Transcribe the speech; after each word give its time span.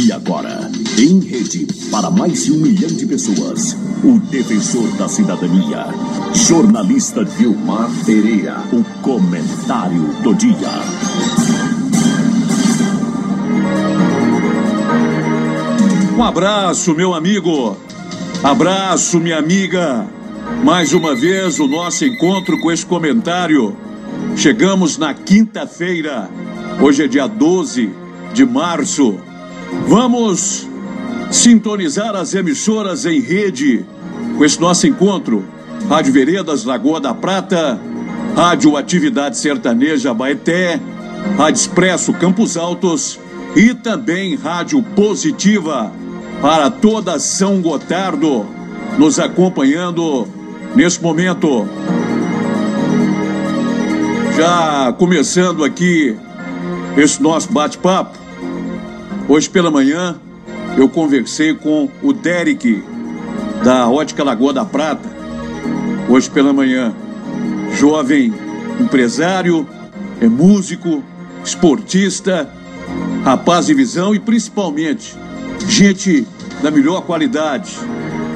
E 0.00 0.12
agora, 0.12 0.70
em 0.96 1.18
rede, 1.18 1.66
para 1.90 2.08
mais 2.08 2.44
de 2.44 2.52
um 2.52 2.58
milhão 2.58 2.88
de 2.88 3.04
pessoas, 3.04 3.76
o 4.04 4.20
defensor 4.30 4.88
da 4.96 5.08
cidadania, 5.08 5.86
jornalista 6.32 7.24
Vilmar 7.24 7.90
Pereira, 8.06 8.62
o 8.72 8.84
comentário 9.02 10.04
do 10.22 10.32
dia. 10.36 10.54
Um 16.16 16.22
abraço, 16.22 16.94
meu 16.94 17.12
amigo. 17.12 17.76
Abraço, 18.40 19.18
minha 19.18 19.38
amiga. 19.38 20.06
Mais 20.62 20.92
uma 20.92 21.16
vez 21.16 21.58
o 21.58 21.66
nosso 21.66 22.04
encontro 22.04 22.56
com 22.60 22.70
esse 22.70 22.86
comentário. 22.86 23.76
Chegamos 24.36 24.96
na 24.96 25.12
quinta-feira. 25.12 26.30
Hoje 26.80 27.02
é 27.02 27.08
dia 27.08 27.26
12 27.26 27.90
de 28.32 28.46
março. 28.46 29.26
Vamos 29.86 30.68
sintonizar 31.30 32.14
as 32.14 32.34
emissoras 32.34 33.04
em 33.04 33.20
rede 33.20 33.84
com 34.36 34.44
esse 34.44 34.60
nosso 34.60 34.86
encontro. 34.86 35.44
Rádio 35.88 36.12
Veredas, 36.12 36.64
Lagoa 36.64 37.00
da 37.00 37.14
Prata, 37.14 37.80
Rádio 38.36 38.76
Atividade 38.76 39.38
Sertaneja 39.38 40.12
Baeté, 40.12 40.80
Rádio 41.36 41.60
Expresso 41.60 42.12
Campos 42.12 42.56
Altos 42.56 43.18
e 43.56 43.74
também 43.74 44.36
Rádio 44.36 44.82
Positiva 44.82 45.92
para 46.40 46.70
toda 46.70 47.18
São 47.18 47.60
Gotardo 47.60 48.46
nos 48.98 49.18
acompanhando 49.18 50.26
nesse 50.74 51.02
momento. 51.02 51.68
Já 54.36 54.92
começando 54.96 55.64
aqui 55.64 56.16
esse 56.96 57.20
nosso 57.22 57.52
bate-papo, 57.52 58.18
hoje 59.28 59.48
pela 59.50 59.70
manhã 59.70 60.16
eu 60.76 60.88
conversei 60.88 61.52
com 61.54 61.88
o 62.02 62.12
Derek 62.12 62.82
da 63.62 63.88
Ótica 63.88 64.24
Lagoa 64.24 64.52
da 64.52 64.64
Prata. 64.64 65.08
Hoje 66.08 66.30
pela 66.30 66.52
manhã, 66.52 66.94
jovem 67.74 68.32
empresário, 68.80 69.68
é 70.20 70.26
músico, 70.26 71.02
esportista, 71.44 72.48
rapaz 73.24 73.66
de 73.66 73.74
visão 73.74 74.14
e 74.14 74.18
principalmente 74.18 75.14
gente 75.68 76.26
da 76.62 76.70
melhor 76.70 77.02
qualidade. 77.02 77.76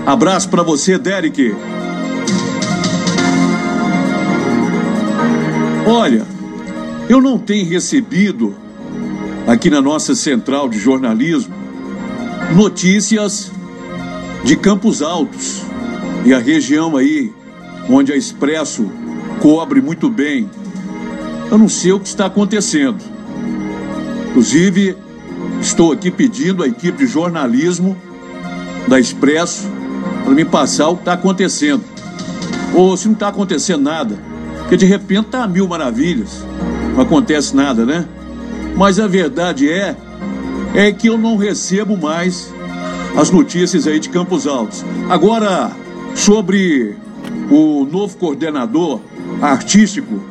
Abraço 0.05 0.49
para 0.49 0.63
você, 0.63 0.99
Derek. 0.99 1.55
Olha, 5.87 6.27
eu 7.09 7.21
não 7.21 7.39
tenho 7.39 7.69
recebido 7.69 8.55
aqui 9.47 9.69
na 9.69 9.81
nossa 9.81 10.15
central 10.15 10.69
de 10.69 10.79
jornalismo 10.79 11.55
notícias 12.55 13.51
de 14.45 14.57
Campos 14.57 15.03
Altos 15.03 15.63
e 16.25 16.35
a 16.35 16.39
região 16.39 16.97
aí 16.97 17.33
onde 17.89 18.13
a 18.13 18.17
Expresso 18.17 18.91
cobre 19.41 19.81
muito 19.81 20.09
bem. 20.09 20.49
Eu 21.51 21.59
não 21.59 21.69
sei 21.69 21.93
o 21.93 22.01
que 22.01 22.09
está 22.09 22.27
acontecendo. 22.27 22.99
Inclusive, 24.31 24.97
estou 25.61 25.93
aqui 25.93 26.11
pedindo 26.11 26.63
à 26.63 26.67
equipe 26.67 26.99
de 26.99 27.07
jornalismo 27.07 27.97
da 28.87 29.01
Expresso 29.01 29.69
para 30.25 30.35
me 30.35 30.45
passar 30.45 30.89
o 30.89 30.97
que 30.97 31.03
está 31.03 31.15
acontecendo. 31.15 31.83
Ou 32.75 32.97
se 32.97 33.07
não 33.07 33.15
está 33.15 33.29
acontecendo 33.29 33.83
nada, 33.83 34.19
porque 34.61 34.77
de 34.77 34.87
repente 34.87 35.27
está 35.27 35.47
mil 35.47 35.69
maravilhas, 35.69 36.45
não 36.95 37.03
acontece 37.03 37.55
nada, 37.55 37.85
né? 37.85 38.07
Mas 38.77 38.99
a 38.99 39.07
verdade 39.07 39.71
é, 39.71 39.97
é 40.75 40.93
que 40.93 41.09
eu 41.09 41.19
não 41.19 41.37
recebo 41.37 41.97
mais 41.97 42.53
as 43.17 43.31
notícias 43.31 43.87
aí 43.87 44.01
de 44.01 44.09
Campos 44.09 44.47
Altos. 44.47 44.85
Agora, 45.09 45.71
sobre 46.15 46.97
o 47.51 47.85
novo 47.85 48.17
coordenador 48.17 49.01
artístico 49.41 50.23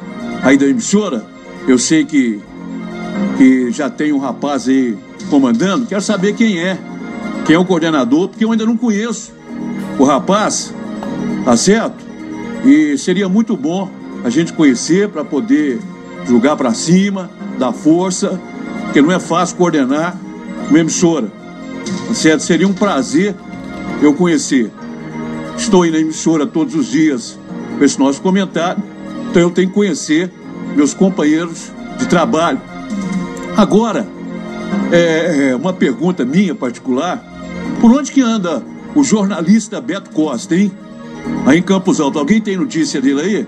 aí 0.43 0.57
da 0.57 0.65
emissora, 0.65 1.25
eu 1.67 1.77
sei 1.77 2.03
que, 2.03 2.39
que 3.37 3.71
já 3.71 3.89
tem 3.89 4.11
um 4.11 4.17
rapaz 4.17 4.67
aí 4.67 4.97
comandando, 5.29 5.85
quero 5.85 6.01
saber 6.01 6.33
quem 6.33 6.59
é, 6.59 6.77
quem 7.45 7.55
é 7.55 7.59
o 7.59 7.65
coordenador, 7.65 8.27
porque 8.27 8.43
eu 8.43 8.51
ainda 8.51 8.65
não 8.65 8.75
conheço 8.75 9.31
o 9.99 10.03
rapaz, 10.03 10.73
tá 11.45 11.55
certo? 11.55 12.03
E 12.65 12.97
seria 12.97 13.29
muito 13.29 13.55
bom 13.55 13.89
a 14.23 14.29
gente 14.29 14.53
conhecer 14.53 15.09
para 15.09 15.23
poder 15.23 15.79
jogar 16.27 16.55
para 16.55 16.73
cima, 16.73 17.29
dar 17.61 17.71
força, 17.71 18.41
porque 18.83 19.01
não 19.01 19.11
é 19.11 19.19
fácil 19.19 19.55
coordenar 19.55 20.17
uma 20.67 20.79
emissora. 20.79 21.31
Certo? 22.13 22.41
Seria 22.41 22.67
um 22.67 22.73
prazer 22.73 23.35
eu 24.01 24.13
conhecer. 24.13 24.71
Estou 25.55 25.83
aí 25.83 25.91
na 25.91 25.99
emissora 25.99 26.45
todos 26.45 26.73
os 26.73 26.87
dias 26.87 27.37
com 27.77 27.85
esse 27.85 27.99
nosso 27.99 28.21
comentário, 28.21 28.81
então 29.29 29.41
eu 29.41 29.51
tenho 29.51 29.69
que 29.69 29.73
conhecer 29.75 30.31
meus 30.75 30.93
companheiros 30.93 31.71
de 31.99 32.07
trabalho. 32.07 32.59
Agora, 33.55 34.07
é, 34.91 35.49
é 35.49 35.55
uma 35.55 35.71
pergunta 35.71 36.25
minha 36.25 36.55
particular: 36.55 37.23
por 37.79 37.91
onde 37.91 38.11
que 38.11 38.21
anda 38.21 38.63
o 38.95 39.03
jornalista 39.03 39.79
Beto 39.79 40.09
Costa, 40.09 40.55
hein? 40.55 40.71
Aí 41.45 41.59
em 41.59 41.61
Campos 41.61 41.99
Altos. 41.99 42.19
Alguém 42.19 42.41
tem 42.41 42.57
notícia 42.57 42.99
dele 42.99 43.47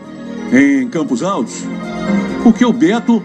aí? 0.52 0.82
Em 0.82 0.88
Campos 0.88 1.24
Altos? 1.24 1.64
Porque 2.44 2.64
o 2.64 2.72
Beto 2.72 3.24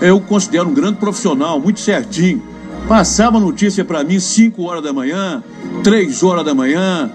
eu 0.00 0.20
considero 0.20 0.68
um 0.68 0.74
grande 0.74 0.98
profissional, 0.98 1.58
muito 1.60 1.80
certinho. 1.80 2.42
Passava 2.88 3.40
notícia 3.40 3.84
para 3.84 4.04
mim 4.04 4.20
5 4.20 4.62
horas 4.62 4.82
da 4.82 4.92
manhã, 4.92 5.42
3 5.82 6.22
horas 6.22 6.44
da 6.44 6.54
manhã, 6.54 7.10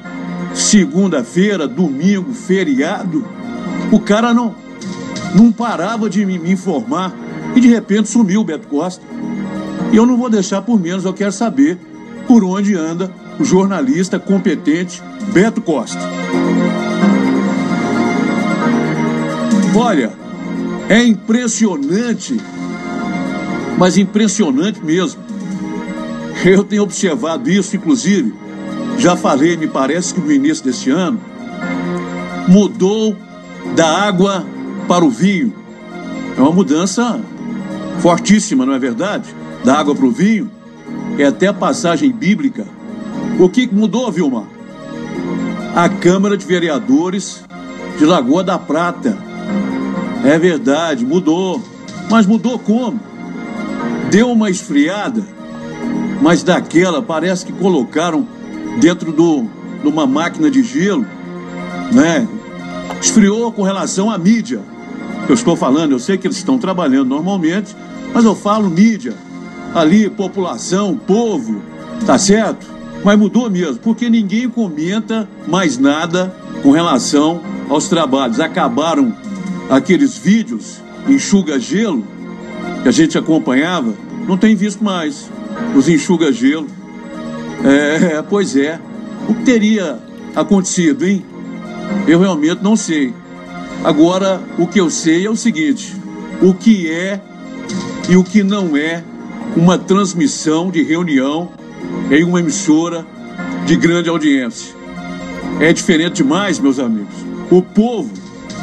segunda-feira, 0.54 1.68
domingo, 1.68 2.34
feriado. 2.34 3.26
O 3.92 4.00
cara 4.00 4.34
não, 4.34 4.56
não 5.34 5.52
parava 5.52 6.10
de 6.10 6.26
me, 6.26 6.38
me 6.38 6.52
informar 6.52 7.14
e 7.56 7.60
de 7.60 7.68
repente 7.68 8.10
sumiu 8.10 8.42
o 8.42 8.44
Beto 8.44 8.68
Costa. 8.68 9.06
E 9.92 9.96
eu 9.96 10.06
não 10.06 10.18
vou 10.18 10.30
deixar 10.30 10.62
por 10.62 10.80
menos, 10.80 11.06
eu 11.06 11.14
quero 11.14 11.32
saber 11.32 11.78
por 12.28 12.44
onde 12.44 12.76
anda 12.76 13.12
o 13.40 13.44
jornalista 13.44 14.20
competente 14.20 15.02
Beto 15.34 15.62
Costa. 15.62 16.00
Olha, 19.76 20.12
é 20.90 21.04
impressionante, 21.04 22.38
mas 23.82 23.98
impressionante 23.98 24.80
mesmo. 24.86 25.20
Eu 26.46 26.64
tenho 26.64 26.84
observado 26.84 27.50
isso, 27.50 27.76
inclusive, 27.76 28.32
já 29.00 29.18
falei, 29.18 29.58
me 29.58 29.68
parece 29.68 30.14
que 30.14 30.22
no 30.22 30.32
início 30.32 30.64
deste 30.64 30.92
ano, 30.92 31.20
mudou 32.48 33.18
da 33.76 33.88
água 34.04 34.46
para 34.88 35.04
o 35.04 35.10
vinho. 35.10 35.52
É 36.38 36.40
uma 36.40 36.52
mudança 36.52 37.20
fortíssima, 38.02 38.68
não 38.68 38.74
é 38.76 38.78
verdade? 38.78 39.34
Da 39.66 39.80
água 39.80 39.96
para 39.96 40.06
o 40.06 40.12
vinho. 40.12 40.52
É 41.18 41.26
até 41.26 41.48
a 41.48 41.54
passagem 41.54 42.12
bíblica. 42.12 42.68
O 43.40 43.50
que 43.50 43.66
mudou, 43.66 44.12
Vilma? 44.12 44.44
A 45.76 45.90
Câmara 45.90 46.38
de 46.38 46.46
Vereadores 46.46 47.44
de 47.98 48.06
Lagoa 48.06 48.44
da 48.44 48.60
Prata 48.60 49.18
é 50.24 50.38
verdade, 50.38 51.04
mudou. 51.04 51.60
Mas 52.12 52.28
mudou 52.28 52.60
como? 52.60 53.10
Deu 54.12 54.30
uma 54.30 54.50
esfriada, 54.50 55.24
mas 56.22 56.44
daquela 56.44 57.02
parece 57.02 57.46
que 57.46 57.54
colocaram 57.54 58.28
dentro 58.82 59.14
do, 59.14 59.46
de 59.82 59.88
uma 59.88 60.06
máquina 60.06 60.52
de 60.52 60.62
gelo, 60.64 61.06
né? 61.94 62.28
Esfriou 63.02 63.54
com 63.54 63.64
relação 63.64 64.12
à 64.12 64.18
mídia. 64.18 64.60
Eu 65.30 65.34
estou 65.34 65.56
falando, 65.56 65.94
eu 65.94 66.00
sei 66.00 66.18
que 66.18 66.28
eles 66.28 66.36
estão 66.36 66.58
trabalhando 66.58 67.08
normalmente, 67.08 67.74
mas 68.14 68.26
eu 68.26 68.36
falo 68.36 68.70
mídia. 68.70 69.14
Ali, 69.74 70.10
população, 70.10 70.98
povo, 70.98 71.62
tá 72.06 72.18
certo? 72.18 72.68
Mas 73.06 73.18
mudou 73.18 73.50
mesmo, 73.50 73.78
porque 73.78 74.10
ninguém 74.10 74.50
comenta 74.50 75.26
mais 75.48 75.78
nada 75.78 76.36
com 76.62 76.72
relação 76.72 77.40
aos 77.70 77.88
trabalhos. 77.88 78.42
Acabaram 78.42 79.16
aqueles 79.70 80.18
vídeos 80.18 80.82
enxuga-gelo 81.08 82.06
que 82.82 82.90
a 82.90 82.92
gente 82.92 83.18
acompanhava, 83.18 83.94
não 84.28 84.38
tem 84.38 84.56
visto 84.56 84.84
mais. 84.84 85.30
Os 85.76 85.88
enxuga-gelo. 85.88 86.68
É, 87.64 88.22
pois 88.22 88.56
é. 88.56 88.80
O 89.28 89.36
que 89.36 89.44
teria 89.44 90.00
acontecido, 90.36 91.06
hein? 91.06 91.24
Eu 92.08 92.20
realmente 92.20 92.64
não 92.64 92.76
sei. 92.76 93.14
Agora, 93.84 94.42
o 94.58 94.68
que 94.68 94.80
eu 94.80 94.90
sei 94.90 95.26
é 95.26 95.30
o 95.30 95.36
seguinte: 95.36 95.96
o 96.42 96.54
que 96.54 96.90
é 96.90 97.22
e 98.10 98.16
o 98.16 98.24
que 98.24 98.44
não 98.44 98.76
é 98.76 99.04
uma 99.56 99.78
transmissão 99.78 100.70
de 100.70 100.84
reunião 100.84 101.50
em 102.10 102.24
uma 102.24 102.40
emissora 102.40 103.06
de 103.66 103.76
grande 103.76 104.10
audiência. 104.10 104.74
É 105.60 105.72
diferente 105.72 106.18
demais, 106.18 106.60
meus 106.60 106.80
amigos. 106.80 107.14
O 107.50 107.62
povo 107.62 108.12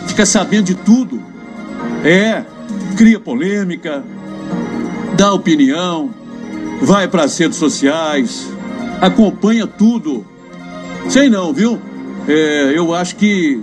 fica 0.07 0.27
sabendo 0.27 0.65
de 0.65 0.75
tudo. 0.75 1.23
É, 2.05 2.45
cria 2.99 3.21
polêmica, 3.21 4.03
dá 5.17 5.33
opinião, 5.33 6.11
vai 6.83 7.07
para 7.07 7.23
as 7.23 7.39
redes 7.39 7.57
sociais, 7.57 8.51
acompanha 9.01 9.69
tudo. 9.69 10.27
Sei 11.09 11.31
não, 11.31 11.53
viu? 11.53 11.79
É, 12.27 12.73
eu 12.75 12.93
acho 12.93 13.15
que, 13.15 13.61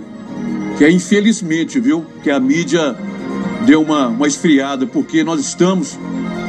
que 0.78 0.84
é 0.86 0.90
infelizmente, 0.90 1.78
viu? 1.78 2.06
Que 2.22 2.30
a 2.30 2.40
mídia 2.40 2.96
deu 3.66 3.82
uma, 3.82 4.08
uma 4.08 4.26
esfriada, 4.26 4.86
porque 4.86 5.22
nós 5.22 5.38
estamos 5.38 5.98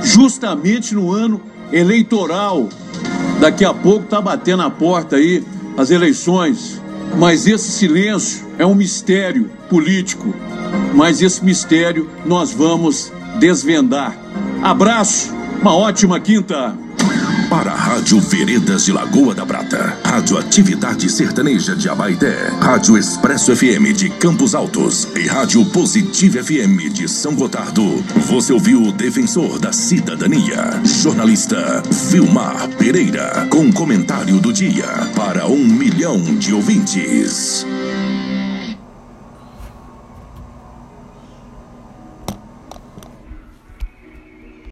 justamente 0.02 0.96
no 0.96 1.12
ano 1.12 1.42
eleitoral. 1.74 2.70
Daqui 3.42 3.66
a 3.66 3.74
pouco 3.74 4.06
tá 4.06 4.22
batendo 4.22 4.64
a 4.64 4.70
porta 4.70 5.18
aí 5.18 5.44
as 5.76 5.92
eleições. 5.92 6.82
Mas 7.18 7.48
esse 7.48 7.70
silêncio 7.70 8.48
é 8.58 8.66
um 8.66 8.76
mistério 8.76 9.50
político. 9.70 10.34
Mas 10.94 11.22
esse 11.22 11.44
mistério 11.44 12.10
nós 12.26 12.52
vamos 12.52 13.12
desvendar. 13.40 14.18
Abraço, 14.62 15.34
uma 15.62 15.76
ótima 15.76 16.20
quinta. 16.20 16.76
Para 17.50 17.72
a 17.72 17.76
Rádio 17.76 18.20
Veredas 18.20 18.84
de 18.84 18.92
Lagoa 18.92 19.34
da 19.34 19.46
Prata, 19.46 19.98
Rádio 20.04 20.38
Atividade 20.38 21.10
Sertaneja 21.10 21.78
de 21.78 21.88
Abaité, 21.88 22.52
Rádio 22.60 22.98
Expresso 22.98 23.56
FM 23.56 23.96
de 23.96 24.10
Campos 24.10 24.54
Altos 24.54 25.08
e 25.16 25.28
Rádio 25.28 25.64
Positivo 25.68 26.44
FM 26.44 26.92
de 26.92 27.08
São 27.08 27.36
Gotardo, 27.36 28.04
você 28.28 28.52
ouviu 28.52 28.84
o 28.84 28.92
defensor 28.92 29.60
da 29.60 29.72
cidadania, 29.72 30.82
jornalista 30.84 31.82
Vilmar 32.10 32.68
Pereira, 32.78 33.48
com 33.50 33.72
comentário 33.72 34.40
do 34.42 34.52
dia 34.52 34.88
para 35.16 35.48
um 35.48 35.64
milhão 35.66 36.22
de 36.22 36.54
ouvintes. 36.54 37.66